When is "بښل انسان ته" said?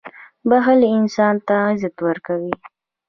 0.49-1.53